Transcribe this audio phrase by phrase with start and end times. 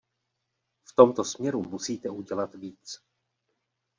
[0.83, 2.99] V tomto směru musíte udělat víc.